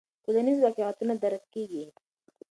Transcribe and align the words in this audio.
ټولنیز 0.23 0.57
واقعیتونه 0.61 1.13
درک 1.23 1.43
کیږي. 1.53 1.85